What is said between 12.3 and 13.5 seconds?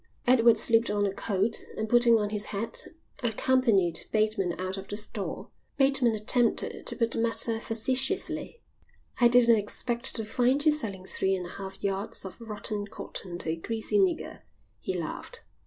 rotten cotton to